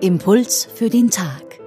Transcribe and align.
Impuls 0.00 0.64
für 0.74 0.88
den 0.88 1.10
Tag. 1.10 1.60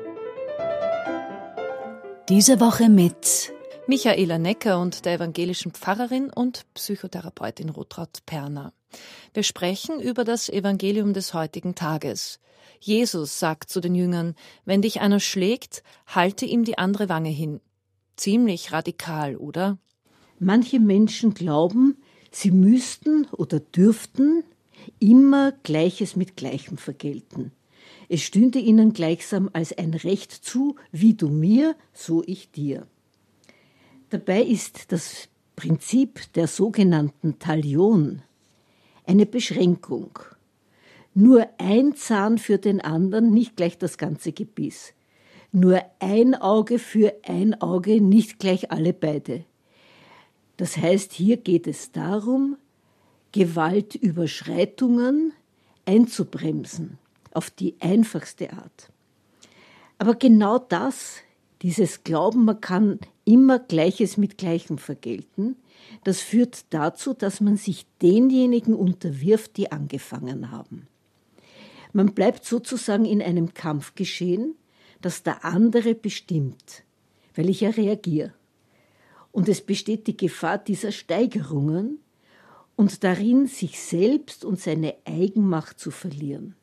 Diese 2.27 2.59
Woche 2.59 2.89
mit 2.89 3.53
Michaela 3.85 4.39
Necker 4.39 4.79
und 4.79 5.05
der 5.05 5.13
evangelischen 5.13 5.73
Pfarrerin 5.73 6.31
und 6.31 6.65
Psychotherapeutin 6.73 7.69
Rotraud 7.69 8.25
Perner. 8.25 8.73
Wir 9.35 9.43
sprechen 9.43 9.99
über 9.99 10.23
das 10.23 10.49
Evangelium 10.49 11.13
des 11.13 11.35
heutigen 11.35 11.75
Tages. 11.75 12.39
Jesus 12.79 13.37
sagt 13.37 13.69
zu 13.69 13.79
den 13.79 13.93
Jüngern, 13.93 14.33
wenn 14.65 14.81
dich 14.81 15.01
einer 15.01 15.19
schlägt, 15.19 15.83
halte 16.07 16.47
ihm 16.47 16.63
die 16.63 16.79
andere 16.79 17.09
Wange 17.09 17.29
hin. 17.29 17.61
Ziemlich 18.15 18.71
radikal, 18.71 19.35
oder? 19.35 19.77
Manche 20.43 20.81
Menschen 20.81 21.33
glauben, 21.33 21.95
sie 22.29 22.51
müssten 22.51 23.25
oder 23.31 23.61
dürften 23.61 24.43
immer 24.99 25.53
Gleiches 25.63 26.17
mit 26.17 26.35
Gleichem 26.35 26.77
vergelten. 26.77 27.53
Es 28.09 28.23
stünde 28.23 28.59
ihnen 28.59 28.91
gleichsam 28.91 29.49
als 29.53 29.77
ein 29.77 29.93
Recht 29.93 30.31
zu, 30.31 30.75
wie 30.91 31.13
du 31.13 31.29
mir, 31.29 31.75
so 31.93 32.23
ich 32.25 32.51
dir. 32.51 32.87
Dabei 34.09 34.41
ist 34.43 34.91
das 34.91 35.29
Prinzip 35.55 36.31
der 36.33 36.47
sogenannten 36.47 37.39
Talion 37.39 38.21
eine 39.05 39.25
Beschränkung. 39.25 40.19
Nur 41.13 41.47
ein 41.57 41.95
Zahn 41.95 42.37
für 42.37 42.57
den 42.57 42.81
anderen, 42.81 43.31
nicht 43.31 43.55
gleich 43.55 43.77
das 43.77 43.97
ganze 43.97 44.33
Gebiss. 44.33 44.93
Nur 45.51 45.81
ein 45.99 46.35
Auge 46.35 46.79
für 46.79 47.13
ein 47.23 47.61
Auge, 47.61 48.01
nicht 48.01 48.39
gleich 48.39 48.71
alle 48.71 48.91
beide. 48.91 49.45
Das 50.57 50.77
heißt, 50.77 51.13
hier 51.13 51.37
geht 51.37 51.65
es 51.67 51.91
darum, 51.91 52.57
Gewaltüberschreitungen 53.31 55.33
einzubremsen 55.85 56.97
auf 57.33 57.49
die 57.49 57.75
einfachste 57.79 58.53
Art. 58.53 58.91
Aber 59.97 60.15
genau 60.15 60.59
das, 60.59 61.17
dieses 61.61 62.03
Glauben, 62.03 62.45
man 62.45 62.61
kann 62.61 62.99
immer 63.25 63.59
Gleiches 63.59 64.17
mit 64.17 64.37
Gleichem 64.37 64.77
vergelten, 64.77 65.55
das 66.03 66.19
führt 66.19 66.65
dazu, 66.69 67.13
dass 67.13 67.41
man 67.41 67.57
sich 67.57 67.85
denjenigen 68.01 68.75
unterwirft, 68.75 69.57
die 69.57 69.71
angefangen 69.71 70.51
haben. 70.51 70.87
Man 71.93 72.13
bleibt 72.13 72.45
sozusagen 72.45 73.05
in 73.05 73.21
einem 73.21 73.53
Kampfgeschehen, 73.53 74.55
das 75.01 75.23
der 75.23 75.45
andere 75.45 75.95
bestimmt, 75.95 76.83
weil 77.35 77.49
ich 77.49 77.61
ja 77.61 77.69
reagiere. 77.69 78.33
Und 79.33 79.49
es 79.49 79.61
besteht 79.61 80.07
die 80.07 80.15
Gefahr 80.15 80.59
dieser 80.59 80.91
Steigerungen 80.91 81.99
und 82.75 83.03
darin, 83.03 83.47
sich 83.47 83.81
selbst 83.81 84.45
und 84.45 84.59
seine 84.59 84.95
Eigenmacht 85.05 85.79
zu 85.79 85.91
verlieren. 85.91 86.55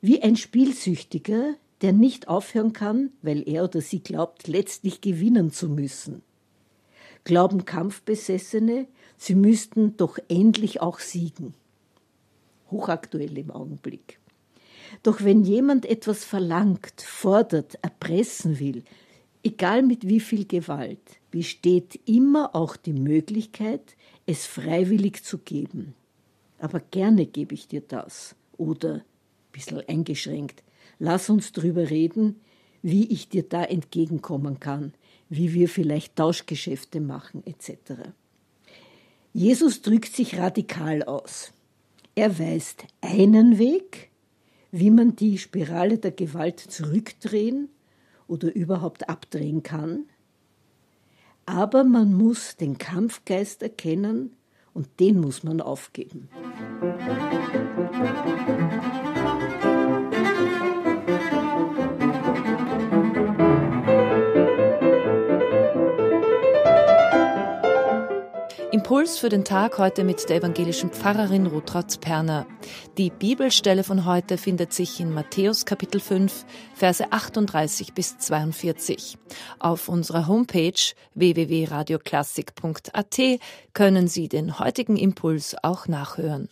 Wie 0.00 0.22
ein 0.22 0.36
Spielsüchtiger, 0.36 1.54
der 1.82 1.92
nicht 1.92 2.28
aufhören 2.28 2.72
kann, 2.72 3.12
weil 3.20 3.46
er 3.46 3.64
oder 3.64 3.82
sie 3.82 4.00
glaubt, 4.00 4.48
letztlich 4.48 5.02
gewinnen 5.02 5.52
zu 5.52 5.68
müssen. 5.68 6.22
Glauben 7.24 7.66
Kampfbesessene, 7.66 8.86
sie 9.18 9.34
müssten 9.34 9.96
doch 9.98 10.18
endlich 10.28 10.80
auch 10.80 11.00
siegen. 11.00 11.52
Hochaktuell 12.70 13.36
im 13.36 13.50
Augenblick. 13.50 14.18
Doch 15.02 15.22
wenn 15.22 15.44
jemand 15.44 15.84
etwas 15.84 16.24
verlangt, 16.24 17.02
fordert, 17.02 17.74
erpressen 17.82 18.58
will, 18.58 18.84
egal 19.42 19.82
mit 19.82 20.08
wie 20.08 20.20
viel 20.20 20.46
Gewalt, 20.46 21.20
besteht 21.36 22.00
immer 22.06 22.56
auch 22.56 22.76
die 22.76 22.94
Möglichkeit, 22.94 23.94
es 24.24 24.46
freiwillig 24.46 25.22
zu 25.22 25.36
geben. 25.36 25.94
Aber 26.58 26.80
gerne 26.80 27.26
gebe 27.26 27.52
ich 27.52 27.68
dir 27.68 27.82
das. 27.82 28.34
Oder 28.56 29.04
bisschen 29.52 29.82
eingeschränkt. 29.86 30.62
Lass 30.98 31.28
uns 31.28 31.52
drüber 31.52 31.90
reden, 31.90 32.40
wie 32.80 33.04
ich 33.08 33.28
dir 33.28 33.42
da 33.42 33.64
entgegenkommen 33.64 34.60
kann, 34.60 34.94
wie 35.28 35.52
wir 35.52 35.68
vielleicht 35.68 36.16
Tauschgeschäfte 36.16 37.02
machen 37.02 37.42
etc. 37.44 38.14
Jesus 39.34 39.82
drückt 39.82 40.16
sich 40.16 40.38
radikal 40.38 41.02
aus. 41.02 41.52
Er 42.14 42.38
weist 42.38 42.84
einen 43.02 43.58
Weg, 43.58 44.08
wie 44.72 44.90
man 44.90 45.16
die 45.16 45.36
Spirale 45.36 45.98
der 45.98 46.12
Gewalt 46.12 46.60
zurückdrehen 46.60 47.68
oder 48.26 48.54
überhaupt 48.54 49.10
abdrehen 49.10 49.62
kann. 49.62 50.06
Aber 51.46 51.84
man 51.84 52.12
muss 52.12 52.56
den 52.56 52.76
Kampfgeist 52.76 53.62
erkennen 53.62 54.36
und 54.74 55.00
den 55.00 55.20
muss 55.20 55.44
man 55.44 55.60
aufgeben. 55.60 56.28
Impuls 68.86 69.18
für 69.18 69.28
den 69.28 69.44
Tag 69.44 69.78
heute 69.78 70.04
mit 70.04 70.28
der 70.28 70.36
evangelischen 70.36 70.90
Pfarrerin 70.90 71.48
Rutraud 71.48 72.00
Perner. 72.00 72.46
Die 72.96 73.10
Bibelstelle 73.10 73.82
von 73.82 74.04
heute 74.04 74.38
findet 74.38 74.72
sich 74.72 75.00
in 75.00 75.12
Matthäus 75.12 75.66
Kapitel 75.66 76.00
5, 76.00 76.46
Verse 76.72 77.04
38 77.10 77.94
bis 77.94 78.16
42. 78.18 79.18
Auf 79.58 79.88
unserer 79.88 80.28
Homepage 80.28 80.92
www.radioklassik.at 81.14 83.20
können 83.72 84.06
Sie 84.06 84.28
den 84.28 84.60
heutigen 84.60 84.96
Impuls 84.96 85.56
auch 85.64 85.88
nachhören. 85.88 86.48